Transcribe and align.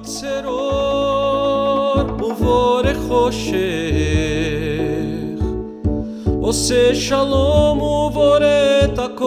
יוצר 0.00 0.46
אור 0.48 2.00
ובורא 2.12 2.94
חושך 3.08 3.56
עושה 6.40 6.94
שלום 6.94 7.82
ובורא 7.82 8.38
את 8.84 8.98
הכל 8.98 9.26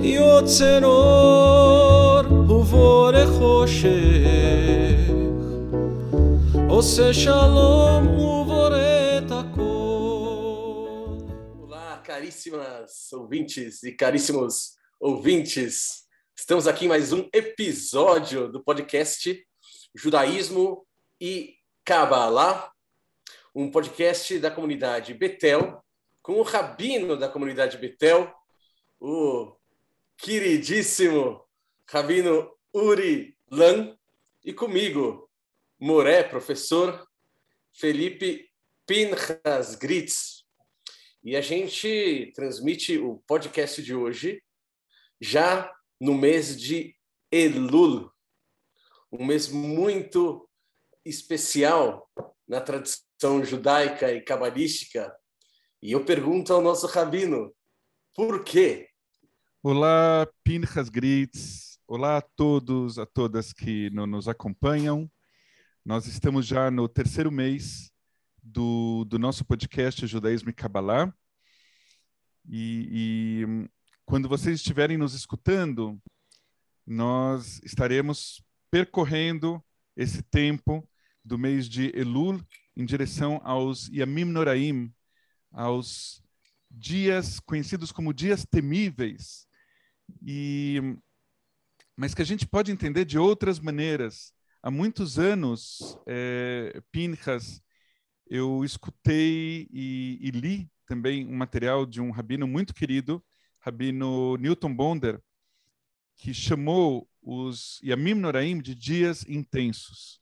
יוצר 0.00 0.84
אור 0.84 2.32
ובורא 2.32 3.26
חושך 3.38 3.88
עושה 6.68 7.14
שלום 7.14 8.06
ובורא 8.18 8.76
את 9.18 9.30
הכל 9.30 9.68
Olá, 11.62 12.00
caríssimas 12.04 13.12
ouvintes 13.12 13.82
e 13.82 13.92
caríssimos 13.92 14.54
ouvintes. 15.00 16.01
Estamos 16.43 16.67
aqui 16.67 16.83
em 16.83 16.87
mais 16.89 17.13
um 17.13 17.29
episódio 17.31 18.51
do 18.51 18.61
podcast 18.61 19.47
Judaísmo 19.95 20.85
e 21.17 21.55
Kabbalah, 21.85 22.69
um 23.55 23.71
podcast 23.71 24.37
da 24.39 24.51
comunidade 24.51 25.13
Betel, 25.13 25.81
com 26.21 26.33
o 26.33 26.41
rabino 26.41 27.15
da 27.15 27.29
comunidade 27.29 27.77
Betel, 27.77 28.29
o 28.99 29.55
queridíssimo 30.17 31.41
rabino 31.89 32.53
Uri 32.73 33.37
Lan, 33.49 33.97
e 34.43 34.51
comigo, 34.51 35.29
Moré, 35.79 36.23
professor 36.23 37.07
Felipe 37.71 38.51
Pinchas 38.85 39.75
Gritz. 39.75 40.43
E 41.23 41.37
a 41.37 41.41
gente 41.41 42.33
transmite 42.35 42.97
o 42.97 43.23
podcast 43.25 43.81
de 43.81 43.95
hoje 43.95 44.43
já 45.21 45.73
no 45.99 46.13
mês 46.13 46.59
de 46.59 46.95
Elul, 47.31 48.11
um 49.11 49.25
mês 49.25 49.47
muito 49.47 50.49
especial 51.05 52.09
na 52.47 52.61
tradição 52.61 53.43
judaica 53.43 54.11
e 54.11 54.21
cabalística. 54.21 55.13
E 55.81 55.91
eu 55.91 56.05
pergunto 56.05 56.53
ao 56.53 56.61
nosso 56.61 56.87
rabino, 56.87 57.53
por 58.15 58.43
quê? 58.43 58.89
Olá, 59.61 60.27
Pinchas 60.43 60.89
Grits. 60.89 61.79
Olá 61.87 62.17
a 62.17 62.21
todos, 62.21 62.97
a 62.97 63.05
todas 63.05 63.53
que 63.53 63.89
no, 63.91 64.07
nos 64.07 64.27
acompanham. 64.27 65.09
Nós 65.85 66.07
estamos 66.07 66.45
já 66.45 66.71
no 66.71 66.87
terceiro 66.87 67.31
mês 67.31 67.91
do, 68.41 69.05
do 69.05 69.19
nosso 69.19 69.45
podcast 69.45 70.05
Judaísmo 70.07 70.49
e 70.49 70.53
Kabbalah. 70.53 71.13
E 72.49 73.47
quando 74.05 74.29
vocês 74.29 74.57
estiverem 74.57 74.97
nos 74.97 75.13
escutando, 75.13 76.01
nós 76.85 77.61
estaremos 77.63 78.43
percorrendo 78.69 79.63
esse 79.95 80.21
tempo 80.21 80.87
do 81.23 81.37
mês 81.37 81.69
de 81.69 81.91
Elul 81.95 82.41
em 82.75 82.85
direção 82.85 83.39
aos 83.43 83.87
Yamim 83.89 84.25
Noraim, 84.25 84.93
aos 85.51 86.21
dias 86.69 87.39
conhecidos 87.39 87.91
como 87.91 88.13
dias 88.13 88.45
temíveis, 88.45 89.47
e 90.21 90.97
mas 91.95 92.15
que 92.15 92.23
a 92.23 92.25
gente 92.25 92.47
pode 92.47 92.71
entender 92.71 93.05
de 93.05 93.19
outras 93.19 93.59
maneiras. 93.59 94.33
Há 94.63 94.71
muitos 94.71 95.19
anos, 95.19 95.95
é, 96.07 96.81
Pinchas, 96.91 97.61
eu 98.27 98.65
escutei 98.65 99.67
e, 99.71 100.17
e 100.19 100.31
li 100.31 100.67
também 100.87 101.27
um 101.27 101.35
material 101.35 101.85
de 101.85 102.01
um 102.01 102.09
rabino 102.09 102.47
muito 102.47 102.73
querido, 102.73 103.23
Rabino 103.63 104.35
Newton 104.37 104.75
Bonder, 104.75 105.21
que 106.17 106.33
chamou 106.33 107.09
os 107.21 107.79
Yamim 107.81 108.13
Noraim 108.13 108.59
de 108.59 108.75
dias 108.75 109.25
intensos. 109.27 110.21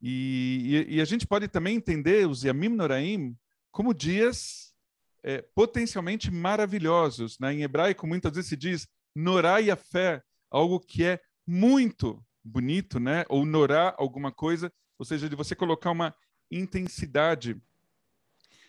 E, 0.00 0.84
e, 0.88 0.96
e, 0.96 1.00
a 1.00 1.04
gente 1.06 1.26
pode 1.26 1.48
também 1.48 1.76
entender 1.76 2.28
os 2.28 2.44
Yamim 2.44 2.68
Noraim 2.68 3.34
como 3.70 3.94
dias 3.94 4.74
é, 5.22 5.40
potencialmente 5.54 6.30
maravilhosos. 6.30 7.38
Né? 7.38 7.54
Em 7.54 7.62
hebraico, 7.62 8.06
muitas 8.06 8.34
vezes 8.34 8.50
se 8.50 8.56
diz 8.56 8.86
Norá 9.14 9.60
e 9.62 9.70
a 9.70 9.76
fé, 9.76 10.22
algo 10.50 10.78
que 10.78 11.04
é 11.04 11.20
muito 11.46 12.22
bonito, 12.44 13.00
né? 13.00 13.24
ou 13.30 13.46
Norá, 13.46 13.94
alguma 13.96 14.30
coisa, 14.30 14.70
ou 14.98 15.06
seja, 15.06 15.26
de 15.26 15.34
você 15.34 15.56
colocar 15.56 15.90
uma 15.90 16.14
intensidade 16.50 17.60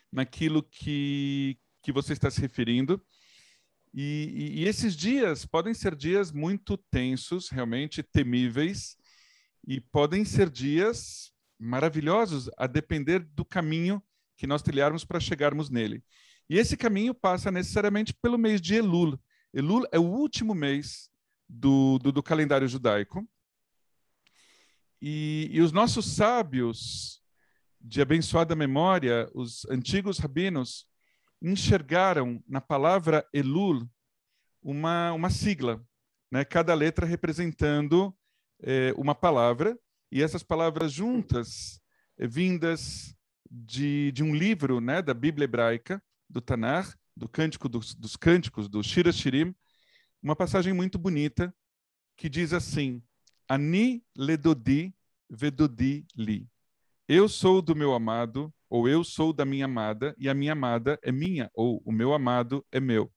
naquilo 0.09 0.63
que, 0.63 1.59
que 1.81 1.91
você 1.91 2.13
está 2.13 2.31
se 2.31 2.39
referindo. 2.39 3.03
E, 3.93 4.53
e, 4.55 4.61
e, 4.61 4.67
esses 4.67 4.95
dias 4.95 5.45
podem 5.45 5.73
ser 5.73 5.95
dias 5.95 6.31
muito 6.31 6.77
tensos, 6.77 7.49
realmente 7.49 8.03
temíveis, 8.03 8.97
e 9.67 9.81
podem 9.81 10.23
ser 10.23 10.49
dias 10.49 11.31
maravilhosos, 11.59 12.49
a 12.57 12.67
depender 12.67 13.19
do 13.19 13.43
caminho 13.43 14.01
que 14.37 14.45
nós 14.45 14.61
trilharmos 14.61 15.03
para 15.03 15.19
chegarmos 15.19 15.69
nele. 15.69 16.03
E 16.49 16.57
esse 16.57 16.77
caminho 16.77 17.13
passa 17.13 17.51
necessariamente 17.51 18.13
pelo 18.13 18.37
mês 18.37 18.61
de 18.61 18.75
Elul. 18.75 19.19
Elul 19.53 19.85
é 19.91 19.99
o 19.99 20.03
último 20.03 20.53
mês 20.53 21.09
do, 21.49 21.97
do, 21.99 22.11
do 22.11 22.23
calendário 22.23 22.67
judaico. 22.67 23.27
E, 25.01 25.49
e 25.51 25.61
os 25.61 25.71
nossos 25.71 26.05
sábios 26.05 27.21
de 27.79 28.01
abençoada 28.01 28.55
memória, 28.55 29.29
os 29.33 29.65
antigos 29.69 30.17
rabinos, 30.17 30.87
enxergaram 31.41 32.43
na 32.47 32.61
palavra 32.61 33.27
Elul 33.33 33.87
uma, 34.61 35.11
uma 35.13 35.29
sigla, 35.29 35.81
né? 36.31 36.43
cada 36.43 36.73
letra 36.73 37.05
representando 37.05 38.15
é, 38.61 38.93
uma 38.97 39.13
palavra, 39.13 39.77
e 40.11 40.21
essas 40.21 40.43
palavras 40.43 40.91
juntas, 40.91 41.79
é, 42.17 42.27
vindas 42.27 43.15
de, 43.49 44.11
de 44.11 44.23
um 44.23 44.35
livro 44.35 44.81
né, 44.81 45.01
da 45.01 45.13
Bíblia 45.13 45.45
hebraica, 45.45 46.01
do 46.29 46.41
Tanar, 46.41 46.93
do 47.15 47.27
Cântico 47.27 47.69
dos, 47.69 47.95
dos 47.95 48.15
Cânticos, 48.15 48.67
do 48.67 48.83
Shira 48.83 49.11
Shirim, 49.11 49.55
uma 50.21 50.35
passagem 50.35 50.73
muito 50.73 50.97
bonita 50.97 51.53
que 52.15 52.29
diz 52.29 52.51
assim: 52.53 53.01
Ani 53.47 54.03
ledodi 54.15 54.93
vedodi 55.29 56.05
li. 56.15 56.49
Eu 57.07 57.29
sou 57.29 57.61
do 57.61 57.75
meu 57.75 57.93
amado, 57.93 58.53
ou 58.69 58.87
eu 58.87 59.03
sou 59.03 59.31
da 59.31 59.45
minha 59.45 59.65
amada, 59.65 60.15
e 60.17 60.27
a 60.27 60.33
minha 60.33 60.53
amada 60.53 60.99
é 61.01 61.11
minha, 61.11 61.49
ou 61.53 61.81
o 61.85 61.91
meu 61.91 62.13
amado 62.13 62.65
é 62.71 62.79
meu. 62.79 63.11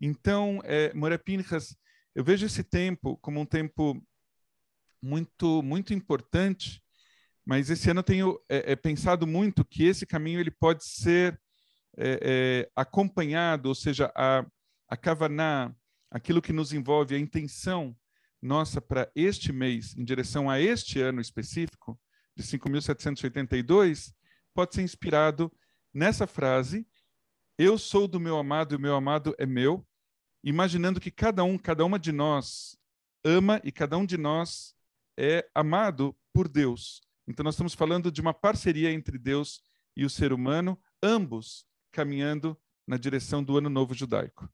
Então, 0.00 0.60
é, 0.64 0.92
Pinchas, 1.18 1.76
eu 2.14 2.24
vejo 2.24 2.46
esse 2.46 2.62
tempo 2.62 3.16
como 3.18 3.40
um 3.40 3.46
tempo 3.46 4.02
muito, 5.00 5.62
muito 5.62 5.92
importante, 5.92 6.82
mas 7.44 7.68
esse 7.70 7.90
ano 7.90 8.00
eu 8.00 8.04
tenho 8.04 8.40
é, 8.48 8.72
é, 8.72 8.76
pensado 8.76 9.26
muito 9.26 9.64
que 9.64 9.84
esse 9.84 10.06
caminho 10.06 10.40
ele 10.40 10.50
pode 10.50 10.84
ser 10.84 11.38
é, 11.96 12.18
é, 12.22 12.70
acompanhado, 12.74 13.68
ou 13.68 13.74
seja, 13.74 14.10
a, 14.14 14.44
a 14.88 14.96
kavaná, 14.96 15.74
aquilo 16.10 16.42
que 16.42 16.52
nos 16.52 16.72
envolve, 16.72 17.14
a 17.14 17.18
intenção 17.18 17.96
nossa 18.40 18.80
para 18.80 19.10
este 19.14 19.52
mês, 19.52 19.96
em 19.96 20.04
direção 20.04 20.50
a 20.50 20.60
este 20.60 21.00
ano 21.00 21.20
específico, 21.20 21.98
de 22.36 22.42
5.782, 22.42 24.12
pode 24.54 24.74
ser 24.74 24.82
inspirado 24.82 25.52
nessa 25.92 26.26
frase: 26.26 26.86
Eu 27.58 27.76
sou 27.76 28.08
do 28.08 28.20
meu 28.20 28.38
amado 28.38 28.74
e 28.74 28.76
o 28.76 28.80
meu 28.80 28.94
amado 28.94 29.34
é 29.38 29.44
meu, 29.44 29.86
imaginando 30.42 31.00
que 31.00 31.10
cada 31.10 31.44
um, 31.44 31.58
cada 31.58 31.84
uma 31.84 31.98
de 31.98 32.12
nós 32.12 32.78
ama 33.24 33.60
e 33.64 33.72
cada 33.72 33.96
um 33.98 34.06
de 34.06 34.16
nós 34.16 34.74
é 35.18 35.48
amado 35.54 36.16
por 36.32 36.48
Deus. 36.48 37.02
Então, 37.26 37.42
nós 37.42 37.54
estamos 37.54 37.74
falando 37.74 38.12
de 38.12 38.20
uma 38.20 38.34
parceria 38.34 38.92
entre 38.92 39.18
Deus 39.18 39.62
e 39.96 40.04
o 40.04 40.10
ser 40.10 40.32
humano, 40.32 40.80
ambos 41.02 41.66
caminhando 41.90 42.58
na 42.86 42.96
direção 42.96 43.42
do 43.42 43.56
Ano 43.56 43.70
Novo 43.70 43.94
Judaico. 43.94 44.48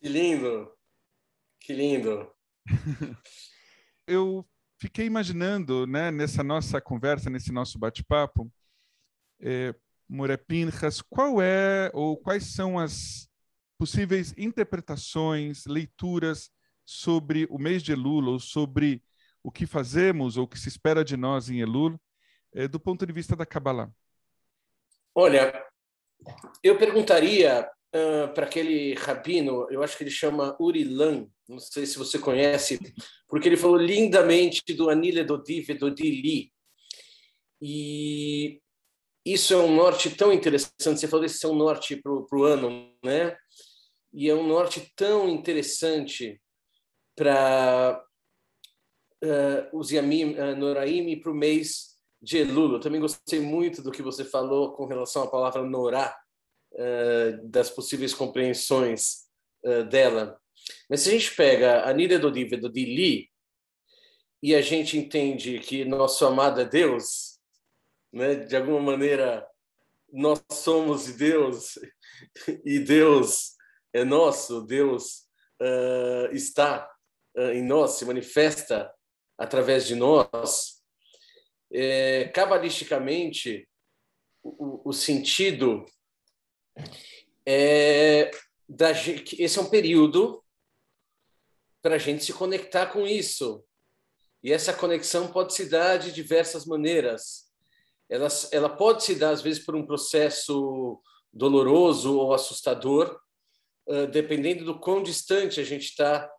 Que 0.00 0.08
lindo! 0.08 0.72
Que 1.58 1.72
lindo! 1.72 2.30
Eu 4.06 4.46
fiquei 4.78 5.06
imaginando, 5.06 5.86
né, 5.86 6.10
nessa 6.10 6.42
nossa 6.42 6.80
conversa, 6.80 7.30
nesse 7.30 7.52
nosso 7.52 7.78
bate-papo, 7.78 8.50
é, 9.40 9.74
Pinchas, 10.46 11.00
qual 11.00 11.40
é 11.40 11.90
ou 11.92 12.16
quais 12.16 12.54
são 12.54 12.78
as 12.78 13.28
possíveis 13.78 14.34
interpretações, 14.36 15.64
leituras 15.66 16.50
sobre 16.84 17.46
o 17.50 17.58
mês 17.58 17.82
de 17.82 17.92
Elul 17.92 18.26
ou 18.26 18.38
sobre 18.38 19.02
o 19.42 19.50
que 19.50 19.66
fazemos 19.66 20.36
ou 20.36 20.44
o 20.44 20.48
que 20.48 20.58
se 20.58 20.68
espera 20.68 21.04
de 21.04 21.16
nós 21.16 21.50
em 21.50 21.60
Elul, 21.60 22.00
é, 22.52 22.68
do 22.68 22.78
ponto 22.78 23.04
de 23.04 23.12
vista 23.12 23.34
da 23.34 23.44
Kabbalah? 23.44 23.90
Olha, 25.14 25.64
eu 26.62 26.78
perguntaria 26.78 27.68
uh, 27.94 28.32
para 28.34 28.46
aquele 28.46 28.94
rabino, 28.94 29.66
eu 29.70 29.82
acho 29.82 29.96
que 29.96 30.04
ele 30.04 30.10
chama 30.10 30.56
Urilan, 30.60 31.26
não 31.48 31.58
sei 31.58 31.86
se 31.86 31.96
você 31.96 32.18
conhece, 32.18 32.78
porque 33.28 33.48
ele 33.48 33.56
falou 33.56 33.76
lindamente 33.76 34.62
do 34.74 34.90
Anile 34.90 35.24
Dodive 35.24 35.74
Dodili. 35.74 36.52
E 37.60 38.60
isso 39.24 39.54
é 39.54 39.56
um 39.56 39.74
norte 39.74 40.10
tão 40.10 40.32
interessante. 40.32 41.00
Você 41.00 41.08
falou 41.08 41.24
desse 41.24 41.44
é 41.46 41.48
um 41.48 41.54
norte 41.54 41.96
para 41.96 42.12
o 42.12 42.44
ano, 42.44 42.92
né? 43.02 43.36
E 44.12 44.28
é 44.28 44.34
um 44.34 44.46
norte 44.46 44.92
tão 44.94 45.28
interessante 45.28 46.40
para 47.16 48.04
uh, 49.24 49.78
os 49.78 49.90
Yamim 49.90 50.34
uh, 50.34 50.56
Noraim 50.56 51.10
e 51.10 51.20
para 51.20 51.32
o 51.32 51.34
mês 51.34 51.94
de 52.20 52.38
Elul. 52.38 52.74
Eu 52.74 52.80
também 52.80 53.00
gostei 53.00 53.40
muito 53.40 53.82
do 53.82 53.90
que 53.90 54.02
você 54.02 54.24
falou 54.24 54.72
com 54.72 54.86
relação 54.86 55.22
à 55.22 55.26
palavra 55.26 55.62
Norá, 55.62 56.14
uh, 56.74 57.48
das 57.48 57.70
possíveis 57.70 58.14
compreensões 58.14 59.24
uh, 59.64 59.84
dela. 59.84 60.38
Mas 60.88 61.00
se 61.00 61.08
a 61.08 61.12
gente 61.12 61.34
pega 61.34 61.84
a 61.84 61.92
Nida 61.92 62.18
do 62.18 62.30
Diva 62.30 62.56
do 62.56 62.70
Dili 62.70 63.30
e 64.42 64.54
a 64.54 64.60
gente 64.60 64.98
entende 64.98 65.58
que 65.58 65.84
nosso 65.84 66.26
amado 66.26 66.60
é 66.60 66.64
Deus, 66.64 67.38
né? 68.12 68.34
de 68.34 68.56
alguma 68.56 68.80
maneira 68.80 69.46
nós 70.12 70.42
somos 70.52 71.06
Deus 71.16 71.78
e 72.64 72.78
Deus 72.78 73.54
é 73.92 74.04
nosso, 74.04 74.62
Deus 74.62 75.24
uh, 75.60 76.32
está 76.32 76.90
em 77.52 77.64
nós, 77.64 77.92
se 77.92 78.04
manifesta 78.04 78.92
através 79.36 79.86
de 79.86 79.96
nós. 79.96 80.80
É, 81.72 82.28
cabalisticamente, 82.28 83.68
o, 84.40 84.88
o 84.90 84.92
sentido 84.92 85.84
é 87.46 88.30
da, 88.68 88.90
esse 88.90 89.58
é 89.58 89.62
um 89.62 89.68
período 89.68 90.42
para 91.82 91.96
a 91.96 91.98
gente 91.98 92.24
se 92.24 92.32
conectar 92.32 92.86
com 92.86 93.06
isso. 93.06 93.64
E 94.42 94.52
essa 94.52 94.72
conexão 94.72 95.30
pode 95.30 95.54
se 95.54 95.68
dar 95.68 95.98
de 95.98 96.12
diversas 96.12 96.64
maneiras. 96.66 97.44
Ela, 98.08 98.28
ela 98.52 98.68
pode 98.68 99.04
se 99.04 99.14
dar, 99.14 99.30
às 99.30 99.42
vezes, 99.42 99.64
por 99.64 99.74
um 99.74 99.86
processo 99.86 101.00
doloroso 101.32 102.18
ou 102.18 102.32
assustador, 102.32 103.18
dependendo 104.12 104.64
do 104.64 104.78
quão 104.78 105.02
distante 105.02 105.60
a 105.60 105.64
gente 105.64 105.84
está 105.84 106.30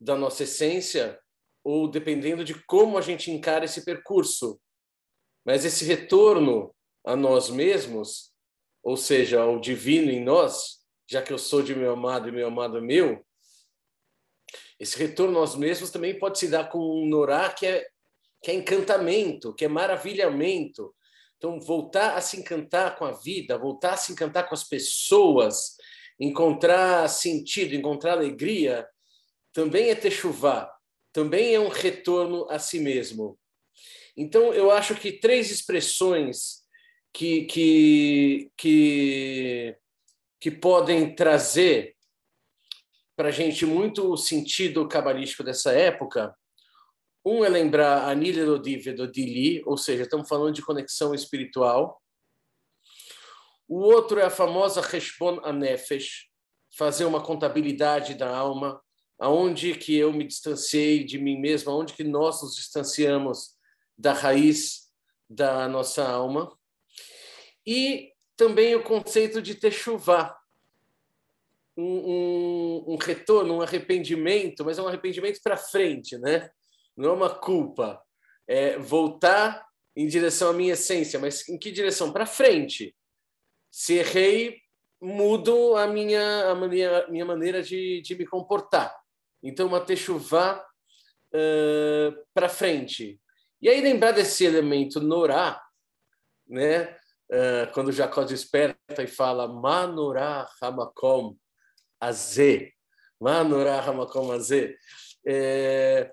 da 0.00 0.16
nossa 0.16 0.44
essência, 0.44 1.18
ou 1.62 1.88
dependendo 1.88 2.44
de 2.44 2.54
como 2.64 2.98
a 2.98 3.00
gente 3.00 3.30
encara 3.30 3.64
esse 3.64 3.84
percurso. 3.84 4.60
Mas 5.44 5.64
esse 5.64 5.84
retorno 5.84 6.74
a 7.04 7.14
nós 7.14 7.48
mesmos, 7.48 8.31
ou 8.82 8.96
seja, 8.96 9.40
ao 9.40 9.60
divino 9.60 10.10
em 10.10 10.22
nós, 10.22 10.80
já 11.08 11.22
que 11.22 11.32
eu 11.32 11.38
sou 11.38 11.62
de 11.62 11.74
meu 11.74 11.92
amado 11.92 12.28
e 12.28 12.32
meu 12.32 12.48
amado 12.48 12.78
é 12.78 12.80
meu, 12.80 13.24
esse 14.78 14.98
retorno 14.98 15.36
a 15.36 15.40
nós 15.40 15.54
mesmos 15.54 15.90
também 15.90 16.18
pode 16.18 16.38
se 16.38 16.48
dar 16.48 16.68
com 16.68 16.78
um 16.78 17.06
norá 17.06 17.50
que 17.50 17.66
é, 17.66 17.86
que 18.42 18.50
é 18.50 18.54
encantamento, 18.54 19.54
que 19.54 19.64
é 19.64 19.68
maravilhamento. 19.68 20.92
Então, 21.36 21.60
voltar 21.60 22.16
a 22.16 22.20
se 22.20 22.38
encantar 22.38 22.96
com 22.96 23.04
a 23.04 23.12
vida, 23.12 23.56
voltar 23.56 23.92
a 23.92 23.96
se 23.96 24.12
encantar 24.12 24.48
com 24.48 24.54
as 24.54 24.64
pessoas, 24.64 25.76
encontrar 26.18 27.08
sentido, 27.08 27.74
encontrar 27.74 28.12
alegria, 28.12 28.86
também 29.52 29.90
é 29.90 29.94
techuvá, 29.94 30.72
também 31.12 31.54
é 31.54 31.60
um 31.60 31.68
retorno 31.68 32.48
a 32.50 32.58
si 32.58 32.80
mesmo. 32.80 33.38
Então, 34.16 34.52
eu 34.52 34.70
acho 34.70 34.94
que 34.94 35.12
três 35.12 35.50
expressões 35.50 36.61
que, 37.12 37.44
que, 37.44 38.50
que, 38.56 39.78
que 40.40 40.50
podem 40.50 41.14
trazer 41.14 41.94
para 43.14 43.28
a 43.28 43.32
gente 43.32 43.66
muito 43.66 44.16
sentido 44.16 44.88
cabalístico 44.88 45.44
dessa 45.44 45.72
época. 45.72 46.34
Um 47.24 47.44
é 47.44 47.48
lembrar 47.48 48.08
a 48.08 48.14
Lodive 48.14 48.92
do 48.92 49.06
Dili, 49.10 49.62
ou 49.64 49.76
seja, 49.76 50.02
estamos 50.02 50.28
falando 50.28 50.54
de 50.54 50.62
conexão 50.62 51.14
espiritual. 51.14 52.02
O 53.68 53.78
outro 53.78 54.18
é 54.18 54.24
a 54.24 54.30
famosa 54.30 54.80
Reshbon 54.80 55.40
Anefesh, 55.44 56.28
fazer 56.76 57.04
uma 57.04 57.22
contabilidade 57.22 58.14
da 58.14 58.34
alma, 58.34 58.82
aonde 59.20 59.74
que 59.74 59.96
eu 59.96 60.12
me 60.12 60.26
distanciei 60.26 61.04
de 61.04 61.18
mim 61.18 61.38
mesmo, 61.38 61.70
aonde 61.70 61.92
que 61.92 62.02
nós 62.02 62.42
nos 62.42 62.56
distanciamos 62.56 63.50
da 63.96 64.12
raiz 64.12 64.90
da 65.30 65.68
nossa 65.68 66.04
alma. 66.04 66.52
E 67.66 68.12
também 68.36 68.74
o 68.74 68.82
conceito 68.82 69.40
de 69.40 69.54
techuvá, 69.54 70.36
um, 71.76 71.84
um, 71.84 72.84
um, 72.88 72.96
retorno, 72.96 73.56
um 73.56 73.62
arrependimento, 73.62 74.64
mas 74.64 74.78
é 74.78 74.82
um 74.82 74.88
arrependimento 74.88 75.40
para 75.42 75.56
frente, 75.56 76.18
né? 76.18 76.50
Não 76.96 77.10
é 77.10 77.12
uma 77.12 77.30
culpa. 77.30 78.02
É 78.46 78.76
voltar 78.78 79.66
em 79.96 80.06
direção 80.06 80.50
à 80.50 80.52
minha 80.52 80.72
essência, 80.72 81.18
mas 81.18 81.48
em 81.48 81.58
que 81.58 81.70
direção? 81.70 82.12
Para 82.12 82.26
frente. 82.26 82.94
Se 83.70 83.94
errei, 83.94 84.60
mudo 85.00 85.76
a 85.76 85.86
minha, 85.86 86.50
a 86.50 86.54
minha, 86.54 87.06
minha 87.08 87.24
maneira 87.24 87.62
de, 87.62 88.00
de 88.02 88.14
me 88.14 88.26
comportar. 88.26 88.94
Então, 89.42 89.66
uma 89.66 89.80
techuvá 89.80 90.64
uh, 91.34 92.24
para 92.34 92.48
frente. 92.48 93.20
E 93.60 93.68
aí, 93.68 93.80
lembrar 93.80 94.12
desse 94.12 94.44
elemento 94.44 95.00
norá, 95.00 95.60
né? 96.46 96.96
Uh, 97.32 97.72
quando 97.72 97.90
Jacó 97.90 98.24
desperta 98.24 99.02
e 99.02 99.06
fala 99.06 99.48
Manorá 99.48 100.46
Hamakom 100.60 101.34
Azê, 101.98 102.74
Manorá 103.18 103.80
Hamakom 103.80 104.30
Azê, 104.32 104.76
é, 105.24 106.12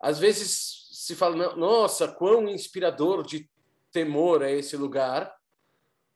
às 0.00 0.18
vezes 0.18 0.88
se 0.90 1.14
fala, 1.14 1.54
nossa, 1.54 2.08
quão 2.08 2.48
inspirador 2.48 3.24
de 3.24 3.48
temor 3.92 4.42
é 4.42 4.50
esse 4.50 4.76
lugar. 4.76 5.32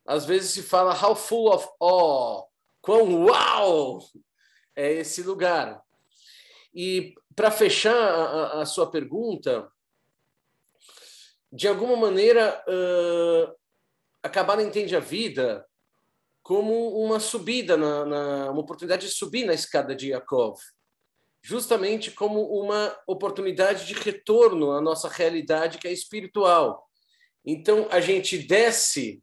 Às 0.04 0.24
vezes 0.24 0.50
se 0.50 0.62
fala, 0.62 0.98
how 1.00 1.14
full 1.14 1.52
of 1.52 1.68
awe, 1.80 2.44
quão 2.82 3.26
uau 3.26 4.00
é 4.74 4.92
esse 4.94 5.22
lugar. 5.22 5.80
E 6.74 7.14
para 7.36 7.50
fechar 7.50 7.94
a, 7.94 8.62
a, 8.62 8.66
sua 8.66 8.90
pergunta, 8.90 9.70
de 11.52 11.68
alguma 11.68 11.96
maneira, 11.96 12.62
uh, 12.66 13.59
acabar 14.22 14.60
entende 14.60 14.94
a 14.94 15.00
vida 15.00 15.66
como 16.42 17.02
uma 17.02 17.20
subida, 17.20 17.76
na, 17.76 18.04
na, 18.04 18.50
uma 18.50 18.60
oportunidade 18.60 19.06
de 19.06 19.12
subir 19.12 19.44
na 19.44 19.54
escada 19.54 19.94
de 19.94 20.10
Yaakov, 20.10 20.58
justamente 21.42 22.10
como 22.10 22.42
uma 22.42 22.98
oportunidade 23.06 23.86
de 23.86 23.94
retorno 23.94 24.72
à 24.72 24.80
nossa 24.80 25.08
realidade 25.08 25.78
que 25.78 25.88
é 25.88 25.92
espiritual. 25.92 26.88
Então, 27.44 27.88
a 27.90 28.00
gente 28.00 28.38
desce 28.38 29.22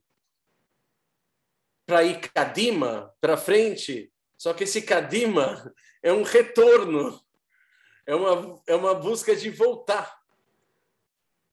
para 1.86 2.04
ir 2.04 2.20
Kadima, 2.34 3.14
para 3.22 3.38
frente, 3.38 4.12
só 4.38 4.54
que 4.54 4.64
esse 4.64 4.82
Kadima 4.82 5.74
é 6.04 6.12
um 6.12 6.24
retorno 6.24 7.20
é 8.08 8.16
uma, 8.16 8.62
é 8.66 8.76
uma 8.76 8.96
busca 8.96 9.36
de 9.36 9.50
voltar. 9.50 10.17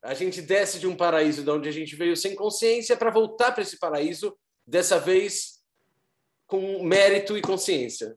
A 0.04 0.12
gente 0.12 0.42
desce 0.42 0.78
de 0.78 0.86
um 0.86 0.94
paraíso 0.94 1.42
de 1.42 1.50
onde 1.50 1.66
a 1.66 1.72
gente 1.72 1.96
veio 1.96 2.14
sem 2.14 2.34
consciência 2.36 2.94
para 2.94 3.10
voltar 3.10 3.52
para 3.52 3.62
esse 3.62 3.78
paraíso, 3.78 4.36
dessa 4.66 5.00
vez 5.00 5.62
com 6.46 6.84
mérito 6.84 7.38
e 7.38 7.40
consciência. 7.40 8.14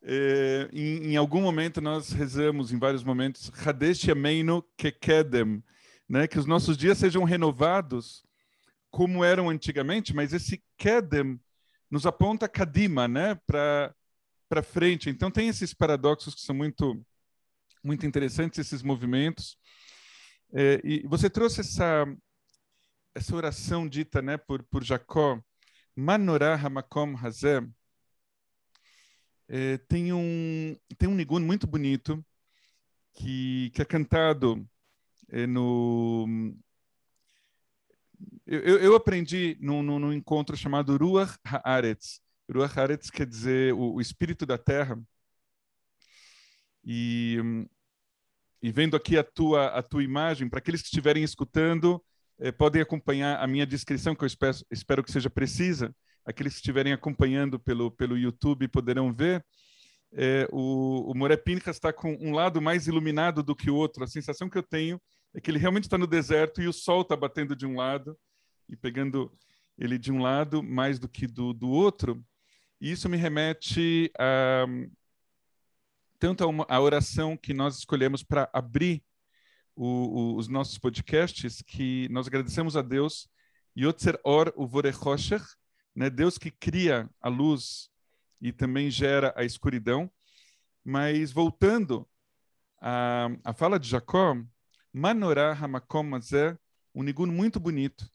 É, 0.00 0.68
em, 0.72 1.12
em, 1.12 1.16
algum 1.16 1.40
momento 1.40 1.80
nós 1.80 2.10
rezamos, 2.12 2.70
em 2.70 2.78
vários 2.78 3.02
momentos, 3.02 3.50
Hadesh 3.66 4.04
Yameinu 4.04 4.62
Kekedem, 4.76 5.60
né? 6.08 6.28
que 6.28 6.38
os 6.38 6.46
nossos 6.46 6.76
dias 6.76 6.98
sejam 6.98 7.24
renovados 7.24 8.22
como 8.88 9.24
eram 9.24 9.50
antigamente, 9.50 10.14
mas 10.14 10.32
esse 10.32 10.62
Kedem 10.78 11.40
nos 11.90 12.06
aponta 12.06 12.48
Kadima, 12.48 13.08
né? 13.08 13.40
para 13.44 14.62
frente. 14.62 15.10
Então 15.10 15.32
tem 15.32 15.48
esses 15.48 15.74
paradoxos 15.74 16.32
que 16.32 16.42
são 16.42 16.54
muito 16.54 17.04
muito 17.82 18.06
interessantes 18.06 18.58
esses 18.58 18.82
movimentos. 18.82 19.58
É, 20.54 20.80
e 20.84 21.02
você 21.08 21.28
trouxe 21.28 21.60
essa 21.60 22.06
essa 23.14 23.34
oração 23.36 23.88
dita, 23.88 24.22
né, 24.22 24.36
por 24.36 24.62
por 24.64 24.84
Jacó, 24.84 25.42
Manorah 25.96 26.54
Hamakom 26.54 27.16
Hazeh. 27.16 27.60
É, 29.48 29.78
tem 29.78 30.12
um 30.12 30.76
tem 30.98 31.08
um 31.08 31.14
nigun 31.14 31.40
muito 31.40 31.66
bonito 31.66 32.24
que 33.14 33.70
que 33.74 33.82
é 33.82 33.84
cantado 33.84 34.68
é, 35.28 35.46
no 35.46 36.54
eu, 38.46 38.78
eu 38.78 38.94
aprendi 38.94 39.56
num, 39.60 39.82
num, 39.82 40.12
encontro 40.12 40.56
chamado 40.56 40.96
Ruach 40.96 41.38
Haaretz. 41.44 42.20
Ruach 42.50 42.78
Haaretz 42.78 43.10
quer 43.10 43.26
dizer 43.26 43.74
o, 43.74 43.94
o 43.94 44.00
espírito 44.00 44.46
da 44.46 44.58
terra. 44.58 44.98
E, 46.84 47.38
e 48.64 48.72
vendo 48.72 48.96
aqui 48.96 49.18
a 49.18 49.22
tua, 49.22 49.66
a 49.66 49.82
tua 49.82 50.02
imagem, 50.02 50.48
para 50.48 50.58
aqueles 50.58 50.80
que 50.80 50.86
estiverem 50.86 51.22
escutando, 51.22 52.02
eh, 52.38 52.50
podem 52.50 52.80
acompanhar 52.80 53.38
a 53.38 53.46
minha 53.46 53.66
descrição, 53.66 54.14
que 54.14 54.24
eu 54.24 54.26
espero, 54.26 54.56
espero 54.70 55.04
que 55.04 55.12
seja 55.12 55.28
precisa. 55.28 55.94
Aqueles 56.24 56.54
que 56.54 56.60
estiverem 56.60 56.90
acompanhando 56.90 57.60
pelo, 57.60 57.90
pelo 57.90 58.16
YouTube 58.16 58.66
poderão 58.68 59.12
ver. 59.12 59.44
Eh, 60.14 60.48
o, 60.50 61.12
o 61.12 61.14
Moré 61.14 61.36
Pinchas 61.36 61.76
está 61.76 61.92
com 61.92 62.14
um 62.18 62.32
lado 62.32 62.62
mais 62.62 62.86
iluminado 62.86 63.42
do 63.42 63.54
que 63.54 63.70
o 63.70 63.74
outro. 63.74 64.02
A 64.02 64.06
sensação 64.06 64.48
que 64.48 64.56
eu 64.56 64.62
tenho 64.62 64.98
é 65.34 65.42
que 65.42 65.50
ele 65.50 65.58
realmente 65.58 65.84
está 65.84 65.98
no 65.98 66.06
deserto 66.06 66.62
e 66.62 66.66
o 66.66 66.72
sol 66.72 67.02
está 67.02 67.14
batendo 67.14 67.54
de 67.54 67.66
um 67.66 67.76
lado 67.76 68.16
e 68.66 68.74
pegando 68.74 69.30
ele 69.76 69.98
de 69.98 70.10
um 70.10 70.22
lado 70.22 70.62
mais 70.62 70.98
do 70.98 71.06
que 71.06 71.26
do, 71.26 71.52
do 71.52 71.68
outro. 71.68 72.24
E 72.80 72.90
isso 72.90 73.10
me 73.10 73.18
remete 73.18 74.10
a 74.18 74.64
tanto 76.18 76.44
a, 76.44 76.74
a 76.76 76.80
oração 76.80 77.36
que 77.36 77.52
nós 77.54 77.78
escolhemos 77.78 78.22
para 78.22 78.48
abrir 78.52 79.02
o, 79.76 79.86
o, 79.86 80.36
os 80.36 80.48
nossos 80.48 80.78
podcasts, 80.78 81.62
que 81.62 82.08
nós 82.10 82.26
agradecemos 82.26 82.76
a 82.76 82.82
Deus, 82.82 83.28
Yotzer 83.76 84.18
Or 84.24 84.52
Uvorechosher, 84.56 85.42
né? 85.94 86.10
Deus 86.10 86.38
que 86.38 86.50
cria 86.50 87.08
a 87.20 87.28
luz 87.28 87.90
e 88.40 88.52
também 88.52 88.90
gera 88.90 89.32
a 89.36 89.44
escuridão. 89.44 90.10
Mas 90.84 91.32
voltando 91.32 92.08
à, 92.80 93.28
à 93.42 93.52
fala 93.52 93.78
de 93.78 93.88
Jacó, 93.88 94.36
Manorá 94.92 95.52
Hamakom 95.52 96.02
Mazé, 96.02 96.56
um 96.94 97.02
nigun 97.02 97.26
muito 97.26 97.58
bonito 97.58 98.08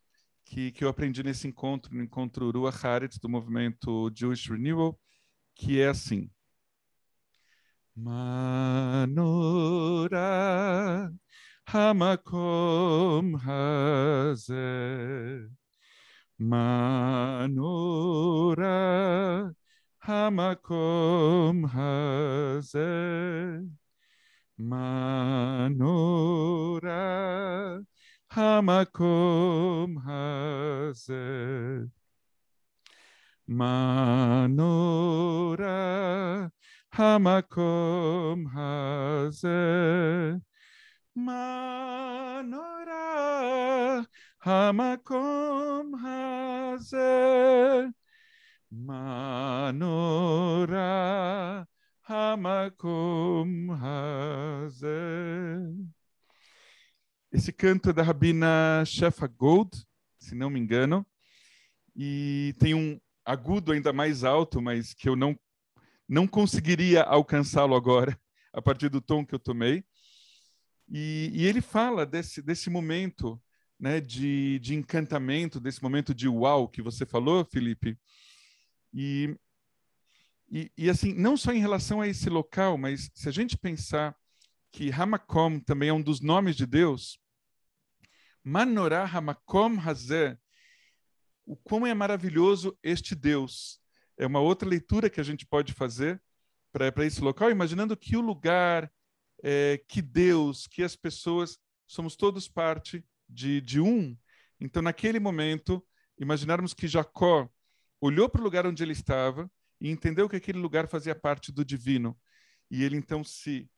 que, 0.45 0.71
que 0.71 0.83
eu 0.83 0.89
aprendi 0.89 1.23
nesse 1.23 1.47
encontro, 1.47 1.93
no 1.93 2.03
encontro 2.03 2.51
Ruach 2.51 2.85
Haaretz, 2.85 3.19
do 3.19 3.29
movimento 3.29 4.11
Jewish 4.15 4.49
Renewal, 4.49 4.99
que 5.55 5.81
é 5.81 5.89
assim. 5.89 6.29
Manorá 7.99 9.11
Hamakom 11.67 13.35
Hazeh 13.43 15.51
Manorá 16.39 17.51
Hamakom 20.07 21.67
Hazeh 21.67 23.67
Manorá 24.57 25.43
Hamakom 28.31 29.99
Hazeh 36.99 37.31
Manorá 41.15 42.99
Hamakom 44.43 45.95
Hazeh 45.95 45.95
Manorá 45.95 45.95
Hamakom 45.95 45.95
Hazeh 45.95 47.93
Manorá 48.69 49.95
Hamakom 52.03 53.71
Hazeh. 53.81 55.73
Esse 57.31 57.53
canto 57.53 57.91
é 57.91 57.93
da 57.93 58.03
Rabina 58.03 58.83
Shefa 58.85 59.25
Gold, 59.25 59.71
se 60.17 60.35
não 60.35 60.49
me 60.49 60.59
engano, 60.59 61.07
e 61.95 62.53
tem 62.59 62.73
um 62.73 62.99
agudo 63.23 63.71
ainda 63.71 63.93
mais 63.93 64.25
alto, 64.25 64.61
mas 64.61 64.93
que 64.93 65.07
eu 65.07 65.15
não 65.15 65.39
não 66.09 66.27
conseguiria 66.27 67.03
alcançá-lo 67.03 67.75
agora, 67.75 68.19
a 68.51 68.61
partir 68.61 68.89
do 68.89 68.99
tom 68.99 69.23
que 69.23 69.35
eu 69.35 69.39
tomei. 69.39 69.85
E, 70.89 71.29
e 71.31 71.45
ele 71.45 71.61
fala 71.61 72.03
desse, 72.03 72.41
desse 72.41 72.67
momento 72.67 73.39
né, 73.79 74.01
de, 74.01 74.57
de 74.57 74.73
encantamento, 74.73 75.59
desse 75.59 75.83
momento 75.83 76.13
de 76.15 76.27
uau 76.27 76.67
que 76.67 76.81
você 76.81 77.05
falou, 77.05 77.45
Felipe. 77.45 77.95
E, 78.91 79.37
e, 80.51 80.71
e, 80.75 80.89
assim, 80.89 81.13
não 81.13 81.37
só 81.37 81.53
em 81.53 81.59
relação 81.59 82.01
a 82.01 82.07
esse 82.07 82.27
local, 82.27 82.75
mas 82.75 83.11
se 83.13 83.29
a 83.29 83.31
gente 83.31 83.55
pensar 83.55 84.15
que 84.71 84.91
Hamakom 84.91 85.59
também 85.59 85.89
é 85.89 85.93
um 85.93 86.01
dos 86.01 86.21
nomes 86.21 86.55
de 86.55 86.65
Deus, 86.65 87.19
Manorá 88.43 89.05
Hamakom 89.05 89.79
Hazé, 89.79 90.37
o 91.45 91.55
quão 91.55 91.85
é 91.85 91.93
maravilhoso 91.93 92.77
este 92.81 93.13
Deus. 93.13 93.78
É 94.19 94.27
uma 94.27 94.41
outra 94.41 94.67
leitura 94.67 95.09
que 95.09 95.21
a 95.21 95.23
gente 95.23 95.45
pode 95.45 95.73
fazer 95.73 96.21
para 96.71 97.05
esse 97.05 97.21
local, 97.21 97.49
imaginando 97.49 97.97
que 97.97 98.17
o 98.17 98.21
lugar, 98.21 98.91
é, 99.41 99.81
que 99.87 100.01
Deus, 100.01 100.67
que 100.67 100.83
as 100.83 100.95
pessoas, 100.95 101.57
somos 101.87 102.15
todos 102.15 102.47
parte 102.47 103.03
de, 103.27 103.61
de 103.61 103.79
um. 103.79 104.15
Então, 104.59 104.81
naquele 104.81 105.19
momento, 105.19 105.83
imaginarmos 106.19 106.73
que 106.73 106.87
Jacó 106.87 107.49
olhou 108.01 108.29
para 108.29 108.41
o 108.41 108.43
lugar 108.43 108.67
onde 108.67 108.83
ele 108.83 108.91
estava 108.91 109.49
e 109.79 109.89
entendeu 109.89 110.27
que 110.27 110.35
aquele 110.35 110.59
lugar 110.59 110.87
fazia 110.87 111.15
parte 111.15 111.51
do 111.51 111.63
divino. 111.63 112.17
E 112.69 112.83
ele 112.83 112.97
então 112.97 113.23
se 113.23 113.69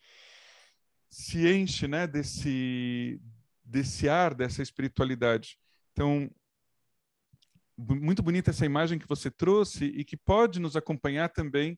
se 1.09 1.45
enche, 1.45 1.87
né, 1.87 2.07
desse 2.07 3.21
desse 3.63 4.09
ar, 4.09 4.33
dessa 4.33 4.61
espiritualidade. 4.61 5.57
Então, 5.91 6.29
muito 7.89 8.21
bonita 8.21 8.51
essa 8.51 8.65
imagem 8.65 8.99
que 8.99 9.07
você 9.07 9.29
trouxe 9.29 9.85
e 9.85 10.03
que 10.03 10.17
pode 10.17 10.59
nos 10.59 10.75
acompanhar 10.75 11.29
também 11.29 11.77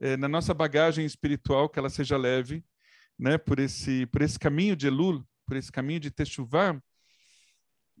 eh, 0.00 0.16
na 0.16 0.28
nossa 0.28 0.52
bagagem 0.52 1.04
espiritual, 1.04 1.68
que 1.68 1.78
ela 1.78 1.90
seja 1.90 2.16
leve, 2.16 2.64
né, 3.18 3.38
por 3.38 3.58
esse 3.58 4.06
por 4.06 4.22
esse 4.22 4.38
caminho 4.38 4.74
de 4.74 4.86
Elul, 4.86 5.24
por 5.46 5.56
esse 5.56 5.70
caminho 5.70 6.00
de 6.00 6.10
Teshuvah. 6.10 6.82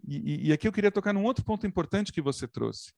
E, 0.04 0.48
e, 0.48 0.52
aqui 0.52 0.66
eu 0.66 0.72
queria 0.72 0.90
tocar 0.90 1.12
num 1.12 1.24
outro 1.24 1.44
ponto 1.44 1.66
importante 1.66 2.12
que 2.12 2.20
você 2.20 2.48
trouxe. 2.48 2.92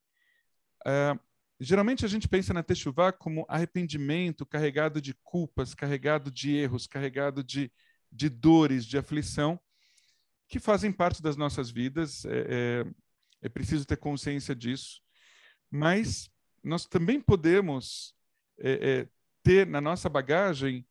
Uh, 0.86 1.18
geralmente 1.60 2.04
a 2.04 2.08
gente 2.08 2.26
pensa 2.26 2.54
na 2.54 2.62
Teshuvah 2.62 3.12
como 3.12 3.44
arrependimento 3.48 4.46
carregado 4.46 5.00
de 5.02 5.14
culpas, 5.22 5.74
carregado 5.74 6.30
de 6.30 6.56
erros, 6.56 6.86
carregado 6.86 7.44
de, 7.44 7.70
de 8.10 8.30
dores, 8.30 8.86
de 8.86 8.96
aflição, 8.96 9.60
que 10.48 10.58
fazem 10.58 10.90
parte 10.90 11.22
das 11.22 11.36
nossas 11.36 11.70
vidas. 11.70 12.24
É, 12.24 12.46
é, 12.48 12.86
é 13.44 13.48
preciso 13.48 13.84
ter 13.84 13.98
consciência 13.98 14.54
disso. 14.56 15.02
Mas 15.70 16.30
nós 16.62 16.86
também 16.86 17.20
podemos 17.20 18.14
é, 18.58 18.72
é 18.72 19.08
ter 19.42 19.66
na 19.66 19.80
nossa 19.80 20.08
bagagem 20.08 20.86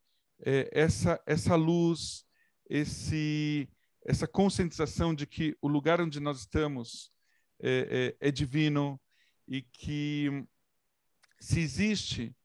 é, 0.46 0.70
essa, 0.72 1.20
essa 1.26 1.56
luz, 1.56 2.24
esse, 2.70 3.68
essa 4.06 4.28
conscientização 4.28 5.16
de 5.16 5.26
que 5.26 5.58
o 5.60 5.68
lugar 5.68 6.00
onde 6.00 6.20
nós 6.20 6.42
estamos 6.42 7.12
é, 7.60 8.16
é, 8.22 8.28
é 8.28 8.32
divino 8.32 9.02
e 9.48 9.64
que 9.64 10.46
se 11.40 11.60
existe 11.60 12.36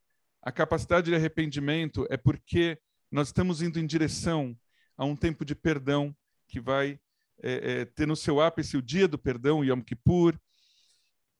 a 0.42 0.50
capacidade 0.50 1.10
de 1.10 1.14
arrependimento 1.14 2.06
é 2.08 2.16
porque 2.16 2.80
nós 3.10 3.28
estamos 3.28 3.60
indo 3.60 3.78
em 3.78 3.86
direção 3.86 4.58
a 4.96 5.04
um 5.04 5.14
tempo 5.14 5.44
de 5.44 5.54
perdão 5.54 6.16
que 6.46 6.60
vai 6.60 6.98
é, 7.42 7.80
é, 7.80 7.84
ter 7.84 8.06
no 8.06 8.16
seu 8.16 8.40
ápice 8.40 8.76
o 8.76 8.82
dia 8.82 9.06
do 9.06 9.18
perdão, 9.18 9.64
Yom 9.64 9.80
Kippur, 9.80 10.38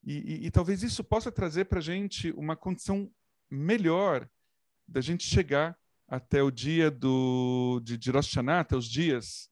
e, 0.04 0.16
e, 0.16 0.46
e 0.46 0.50
talvez 0.50 0.82
isso 0.82 1.02
possa 1.02 1.30
trazer 1.30 1.66
para 1.66 1.78
a 1.78 1.82
gente 1.82 2.30
uma 2.32 2.56
condição 2.56 3.10
melhor 3.50 4.28
da 4.86 5.00
gente 5.00 5.24
chegar 5.24 5.78
até 6.06 6.42
o 6.42 6.50
dia 6.50 6.90
do, 6.90 7.80
de, 7.84 7.98
de 7.98 8.10
Rosh 8.10 8.28
Hashanah, 8.28 8.60
até 8.60 8.76
os 8.76 8.88
dias 8.88 9.50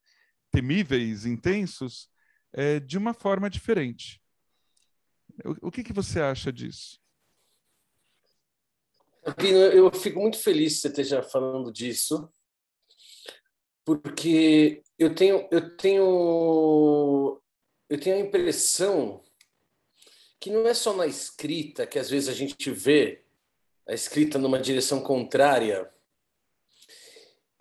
temíveis, 0.51 1.27
intensos, 1.27 2.09
é, 2.53 2.81
de 2.81 2.97
uma 2.97 3.13
forma 3.13 3.51
diferente. 3.51 4.23
O, 5.45 5.69
o 5.69 5.71
que, 5.71 5.85
que 5.85 5.93
você 5.93 6.21
acha 6.21 6.51
disso? 6.51 6.99
Eu 9.43 9.91
fico 9.93 10.21
muito 10.21 10.39
feliz 10.39 10.75
que 10.75 10.81
você 10.81 10.89
esteja 10.89 11.23
falando 11.23 11.73
disso, 11.73 12.33
porque 13.87 14.83
eu 14.99 15.15
tenho, 15.15 15.47
eu 15.49 15.77
tenho, 15.77 17.41
eu 17.89 18.01
tenho 18.01 18.17
a 18.17 18.19
impressão 18.19 19.23
que 20.41 20.51
não 20.51 20.67
é 20.67 20.75
só 20.75 20.93
na 20.93 21.07
escrita 21.07 21.87
que 21.87 21.97
às 21.97 22.11
vezes 22.11 22.29
a 22.29 22.33
gente 22.33 22.69
vê 22.73 23.23
a 23.87 23.95
escrita 23.95 24.39
numa 24.39 24.59
direção 24.59 25.01
contrária. 25.01 25.89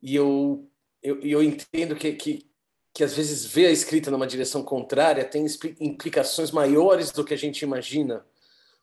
E 0.02 0.16
eu, 0.16 0.68
eu, 1.02 1.22
eu 1.22 1.44
entendo 1.44 1.96
que, 1.96 2.14
que, 2.14 2.50
que 2.92 3.04
às 3.04 3.14
vezes 3.14 3.46
ver 3.46 3.68
a 3.68 3.72
escrita 3.72 4.10
numa 4.10 4.26
direção 4.26 4.64
contrária 4.64 5.24
tem 5.24 5.46
implicações 5.80 6.50
maiores 6.50 7.12
do 7.12 7.24
que 7.24 7.36
a 7.36 7.38
gente 7.38 7.62
imagina, 7.62 8.26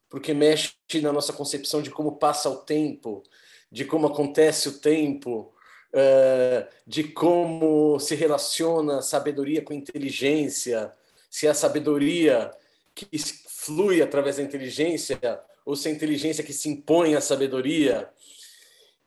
porque 0.08 0.32
mexe 0.32 0.76
na 1.02 1.12
nossa 1.12 1.32
concepção 1.32 1.82
de 1.82 1.90
como 1.90 2.18
passa 2.18 2.48
o 2.48 2.58
tempo, 2.58 3.24
de 3.68 3.84
como 3.84 4.06
acontece 4.06 4.68
o 4.68 4.78
tempo, 4.78 5.52
uh, 5.92 6.68
de 6.86 7.04
como 7.04 7.98
se 7.98 8.14
relaciona 8.14 9.02
sabedoria 9.02 9.62
com 9.62 9.72
inteligência, 9.72 10.92
se 11.30 11.46
é 11.46 11.50
a 11.50 11.54
sabedoria 11.54 12.50
que 12.94 13.06
flui 13.48 14.02
através 14.02 14.36
da 14.36 14.42
inteligência 14.42 15.18
ou 15.64 15.76
se 15.76 15.88
é 15.88 15.92
a 15.92 15.94
inteligência 15.94 16.44
que 16.44 16.52
se 16.52 16.68
impõe 16.68 17.14
à 17.14 17.20
sabedoria. 17.20 18.10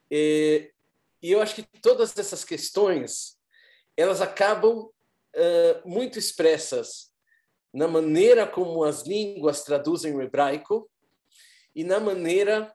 E, 0.09 0.71
e 1.21 1.31
eu 1.31 1.41
acho 1.41 1.55
que 1.55 1.63
todas 1.81 2.17
essas 2.17 2.43
questões 2.43 3.37
elas 3.97 4.21
acabam 4.21 4.79
uh, 4.79 4.91
muito 5.85 6.19
expressas 6.19 7.11
na 7.73 7.87
maneira 7.87 8.47
como 8.47 8.83
as 8.83 9.03
línguas 9.03 9.63
traduzem 9.63 10.15
o 10.15 10.21
hebraico 10.21 10.89
e 11.75 11.83
na 11.83 11.99
maneira 11.99 12.73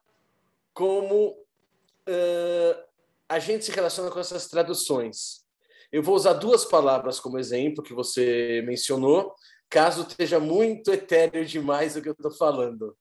como 0.75 1.31
uh, 1.31 2.90
a 3.31 3.39
gente 3.39 3.65
se 3.65 3.71
relaciona 3.71 4.11
com 4.11 4.19
essas 4.19 4.49
traduções. 4.49 5.45
Eu 5.93 6.03
vou 6.03 6.17
usar 6.17 6.33
duas 6.33 6.65
palavras 6.65 7.21
como 7.21 7.39
exemplo 7.39 7.83
que 7.83 7.95
você 7.95 8.61
mencionou, 8.67 9.33
caso 9.69 10.03
esteja 10.03 10.41
muito 10.41 10.93
etéreo 10.93 11.45
demais 11.47 11.95
o 11.95 12.03
que 12.03 12.09
eu 12.09 12.13
estou 12.13 12.33
falando. 12.33 12.97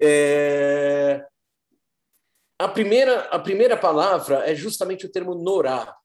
É... 0.00 1.26
A 2.56 2.68
primeira, 2.68 3.22
a 3.22 3.38
primeira 3.40 3.76
palavra 3.76 4.48
é 4.48 4.54
justamente 4.54 5.04
o 5.04 5.10
termo 5.10 5.34
norá, 5.34 5.96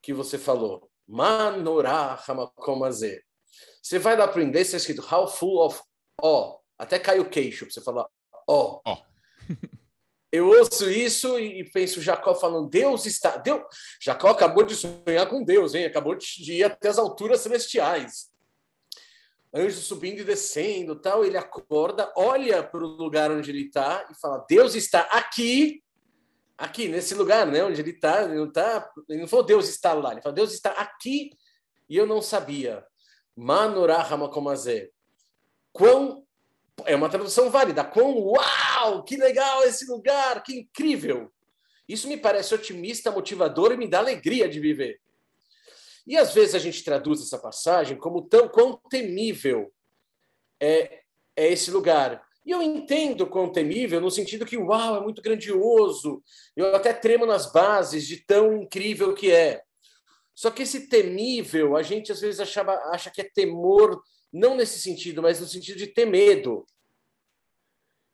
que 0.00 0.14
você 0.14 0.38
falou. 0.38 0.90
Manorá 1.06 2.18
hamakomazé. 2.26 3.20
Você 3.82 3.98
vai 3.98 4.16
lá 4.16 4.26
para 4.26 4.40
o 4.40 4.42
inglês, 4.42 4.68
está 4.68 4.78
escrito 4.78 5.06
how 5.14 5.28
full 5.28 5.58
of 5.58 5.82
awe. 6.22 6.56
Até 6.78 6.98
cai 6.98 7.20
o 7.20 7.28
queixo 7.28 7.66
para 7.66 7.74
você 7.74 7.82
falar 7.82 8.06
ó. 8.48 8.80
Oh. 8.84 8.96
Eu 10.36 10.48
ouço 10.48 10.90
isso 10.90 11.38
e 11.38 11.64
penso 11.64 12.02
Jacó 12.02 12.34
falando, 12.34 12.68
Deus 12.68 13.06
está. 13.06 13.38
Deus... 13.38 13.62
Jacó 13.98 14.28
acabou 14.28 14.64
de 14.64 14.76
sonhar 14.76 15.26
com 15.28 15.42
Deus, 15.42 15.74
hein? 15.74 15.86
Acabou 15.86 16.14
de 16.14 16.52
ir 16.52 16.64
até 16.64 16.90
as 16.90 16.98
alturas 16.98 17.40
celestiais. 17.40 18.30
Anjos 19.54 19.84
subindo 19.84 20.20
e 20.20 20.24
descendo, 20.24 20.94
tal. 20.94 21.24
Ele 21.24 21.38
acorda, 21.38 22.12
olha 22.14 22.62
para 22.62 22.84
o 22.84 22.86
lugar 22.86 23.30
onde 23.30 23.50
ele 23.50 23.62
está 23.62 24.06
e 24.10 24.14
fala: 24.20 24.44
Deus 24.46 24.74
está 24.74 25.00
aqui, 25.00 25.82
aqui 26.58 26.86
nesse 26.86 27.14
lugar, 27.14 27.46
né? 27.46 27.64
Onde 27.64 27.80
ele 27.80 27.92
está. 27.92 28.24
Ele 28.24 28.34
não 28.34 28.52
tá. 28.52 28.90
Ele 29.08 29.22
não 29.22 29.28
falou 29.28 29.46
Deus 29.46 29.70
está 29.70 29.94
lá. 29.94 30.12
Ele 30.12 30.20
falou 30.20 30.34
Deus 30.34 30.52
está 30.52 30.72
aqui 30.72 31.30
e 31.88 31.96
eu 31.96 32.06
não 32.06 32.20
sabia. 32.20 32.84
Manorah 33.34 34.02
Hamakomazé. 34.02 34.90
Quão 35.72 36.25
é 36.84 36.94
uma 36.94 37.08
tradução 37.08 37.50
válida. 37.50 37.84
Quão 37.84 38.18
uau, 38.18 39.02
que 39.04 39.16
legal 39.16 39.62
esse 39.64 39.86
lugar, 39.86 40.42
que 40.42 40.60
incrível. 40.60 41.32
Isso 41.88 42.08
me 42.08 42.16
parece 42.16 42.54
otimista, 42.54 43.10
motivador 43.10 43.72
e 43.72 43.76
me 43.76 43.88
dá 43.88 43.98
alegria 43.98 44.48
de 44.48 44.60
viver. 44.60 45.00
E 46.06 46.16
às 46.16 46.34
vezes 46.34 46.54
a 46.54 46.58
gente 46.58 46.84
traduz 46.84 47.20
essa 47.20 47.38
passagem 47.38 47.96
como 47.96 48.22
tão 48.22 48.48
quão 48.48 48.80
temível 48.90 49.72
é, 50.60 51.00
é 51.34 51.52
esse 51.52 51.70
lugar. 51.70 52.24
E 52.44 52.50
eu 52.52 52.62
entendo 52.62 53.26
quão 53.26 53.50
temível 53.50 54.00
no 54.00 54.10
sentido 54.10 54.46
que, 54.46 54.56
uau, 54.56 54.96
é 54.96 55.00
muito 55.00 55.20
grandioso. 55.20 56.22
Eu 56.54 56.76
até 56.76 56.92
tremo 56.92 57.26
nas 57.26 57.50
bases 57.50 58.06
de 58.06 58.24
tão 58.24 58.62
incrível 58.62 59.14
que 59.14 59.32
é. 59.32 59.62
Só 60.32 60.50
que 60.50 60.62
esse 60.62 60.88
temível, 60.88 61.76
a 61.76 61.82
gente 61.82 62.12
às 62.12 62.20
vezes 62.20 62.38
achava, 62.38 62.72
acha 62.92 63.10
que 63.10 63.20
é 63.20 63.30
temor 63.34 64.00
não 64.32 64.56
nesse 64.56 64.78
sentido, 64.78 65.22
mas 65.22 65.40
no 65.40 65.46
sentido 65.46 65.78
de 65.78 65.86
ter 65.86 66.04
medo. 66.04 66.66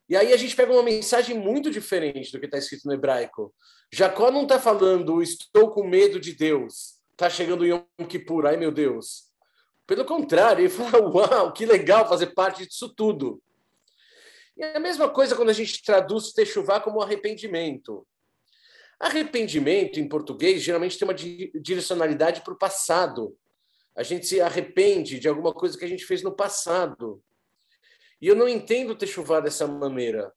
E 0.09 0.17
aí 0.17 0.33
a 0.33 0.37
gente 0.37 0.55
pega 0.55 0.73
uma 0.73 0.83
mensagem 0.83 1.39
muito 1.39 1.71
diferente 1.71 2.33
do 2.33 2.39
que 2.39 2.47
está 2.47 2.59
escrito 2.59 2.87
no 2.87 2.93
hebraico. 2.93 3.55
Jacó 3.91 4.31
não 4.31 4.43
está 4.43 4.59
falando, 4.59 5.23
estou 5.23 5.71
com 5.71 5.87
medo 5.87 6.21
de 6.21 6.35
Deus. 6.35 7.01
Está 7.13 7.31
chegando 7.31 7.65
Yom 7.65 7.85
Kippur, 8.09 8.47
ai 8.47 8.57
meu 8.57 8.71
Deus. 8.71 9.31
Pelo 9.87 10.05
contrário, 10.05 10.63
ele 10.63 10.69
fala, 10.71 11.01
uau, 11.09 11.53
que 11.53 11.65
legal 11.65 12.09
fazer 12.09 12.29
parte 12.29 12.67
disso 12.67 12.93
tudo. 12.95 13.43
E 14.57 14.63
é 14.63 14.77
a 14.77 14.81
mesma 14.81 15.09
coisa 15.09 15.35
quando 15.35 15.51
a 15.51 15.55
gente 15.55 15.83
traduz 15.83 16.33
techuvá 16.33 16.81
como 16.81 17.01
arrependimento. 17.01 18.07
Arrependimento, 19.01 19.99
em 19.99 20.09
português, 20.09 20.63
geralmente 20.63 20.99
tem 20.99 21.09
uma 21.09 21.15
direcionalidade 21.15 22.43
para 22.43 22.53
o 22.53 22.59
passado. 22.59 23.37
A 23.95 24.03
gente 24.03 24.27
se 24.27 24.41
arrepende 24.41 25.19
de 25.19 25.29
alguma 25.29 25.53
coisa 25.53 25.79
que 25.79 25.85
a 25.85 25.89
gente 25.89 26.05
fez 26.05 26.23
no 26.23 26.35
passado. 26.35 27.23
E 28.21 28.29
eu 28.29 28.35
não 28.35 28.49
entendo 28.49 28.97
Techuvá 28.97 29.41
dessa 29.41 29.67
maneira. 29.67 30.33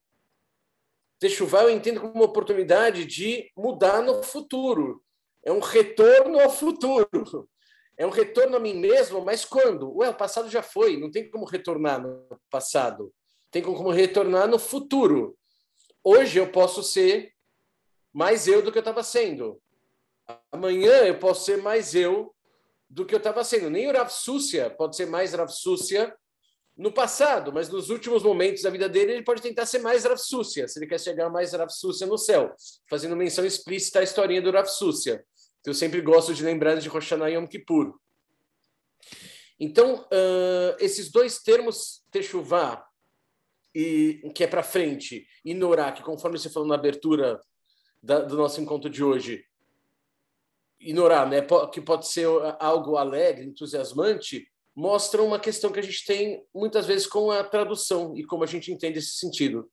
Techuvá 1.18 1.62
eu 1.62 1.70
entendo 1.70 2.00
como 2.00 2.12
uma 2.12 2.24
oportunidade 2.24 3.06
de 3.06 3.50
mudar 3.56 4.02
no 4.02 4.22
futuro. 4.22 5.02
É 5.42 5.50
um 5.50 5.60
retorno 5.60 6.38
ao 6.38 6.50
futuro. 6.50 7.48
É 7.96 8.06
um 8.06 8.10
retorno 8.10 8.56
a 8.56 8.60
mim 8.60 8.74
mesmo, 8.74 9.24
mas 9.24 9.44
quando? 9.44 9.96
Ué, 9.96 10.10
o 10.10 10.14
passado 10.14 10.50
já 10.50 10.62
foi, 10.62 10.98
não 10.98 11.10
tem 11.10 11.30
como 11.30 11.46
retornar 11.46 12.02
no 12.02 12.26
passado. 12.50 13.14
Tem 13.50 13.62
como 13.62 13.90
retornar 13.90 14.46
no 14.46 14.58
futuro. 14.58 15.38
Hoje 16.04 16.38
eu 16.38 16.52
posso 16.52 16.82
ser 16.82 17.32
mais 18.12 18.46
eu 18.46 18.60
do 18.60 18.70
que 18.70 18.76
eu 18.76 18.80
estava 18.80 19.02
sendo. 19.02 19.60
Amanhã 20.52 21.06
eu 21.06 21.18
posso 21.18 21.46
ser 21.46 21.62
mais 21.62 21.94
eu 21.94 22.35
do 22.88 23.04
que 23.04 23.14
eu 23.14 23.18
estava 23.18 23.42
sendo. 23.44 23.70
Nem 23.70 23.88
o 23.88 23.92
Rav 23.92 24.10
Súcia 24.10 24.70
pode 24.70 24.96
ser 24.96 25.06
mais 25.06 25.34
Rav 25.34 25.48
Súcia 25.50 26.14
no 26.76 26.92
passado, 26.92 27.52
mas 27.52 27.68
nos 27.68 27.88
últimos 27.88 28.22
momentos 28.22 28.62
da 28.62 28.70
vida 28.70 28.88
dele, 28.88 29.12
ele 29.12 29.24
pode 29.24 29.40
tentar 29.40 29.64
ser 29.64 29.78
mais 29.78 30.04
Rav 30.04 30.18
Súcia, 30.18 30.68
se 30.68 30.78
ele 30.78 30.86
quer 30.86 31.00
chegar 31.00 31.30
mais 31.30 31.52
Rav 31.52 31.70
Súcia 31.70 32.06
no 32.06 32.18
céu, 32.18 32.54
fazendo 32.88 33.16
menção 33.16 33.44
explícita 33.44 34.00
à 34.00 34.02
historinha 34.02 34.42
do 34.42 34.50
Rav 34.50 34.68
Súcia. 34.68 35.24
Eu 35.64 35.74
sempre 35.74 36.00
gosto 36.00 36.32
de 36.34 36.44
lembrar 36.44 36.76
de 36.76 36.88
Rosh 36.88 37.04
Hashanah 37.04 37.30
e 37.30 37.34
Yom 37.34 37.46
Kippur. 37.46 37.98
Então, 39.58 40.02
uh, 40.02 40.76
esses 40.78 41.10
dois 41.10 41.38
termos, 41.38 42.04
Teshuvah, 42.10 42.86
e, 43.74 44.20
que 44.34 44.44
é 44.44 44.46
para 44.46 44.62
frente, 44.62 45.26
e 45.44 45.54
Norá, 45.54 45.92
que 45.92 46.02
conforme 46.02 46.38
você 46.38 46.50
falou 46.50 46.68
na 46.68 46.74
abertura 46.74 47.40
da, 48.02 48.20
do 48.20 48.36
nosso 48.36 48.60
encontro 48.60 48.88
de 48.88 49.02
hoje, 49.02 49.44
ignorar, 50.80 51.28
né? 51.28 51.44
que 51.72 51.80
pode 51.80 52.08
ser 52.08 52.28
ah, 52.42 52.56
algo 52.60 52.96
alegre, 52.96 53.46
entusiasmante, 53.46 54.46
mostra 54.74 55.22
uma 55.22 55.38
questão 55.38 55.72
que 55.72 55.80
a 55.80 55.82
gente 55.82 56.04
tem 56.04 56.44
muitas 56.54 56.86
vezes 56.86 57.06
com 57.06 57.30
a 57.30 57.42
tradução 57.42 58.16
e 58.16 58.24
como 58.24 58.44
a 58.44 58.46
gente 58.46 58.70
entende 58.70 58.98
esse 58.98 59.16
sentido. 59.16 59.68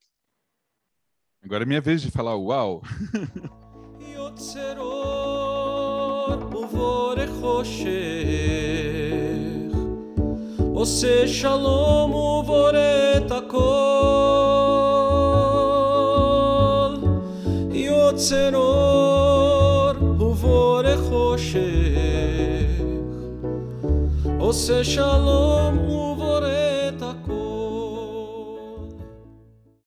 Agora 1.42 1.62
é 1.62 1.66
minha 1.66 1.80
vez 1.80 2.00
de 2.00 2.10
falar 2.10 2.36
uau. 2.36 2.82
Você 10.72 11.26
יוצר 21.33 21.37
חושך, 21.37 22.81
עושה 24.39 24.83
שלום 24.83 25.77
ובוא 25.77 26.39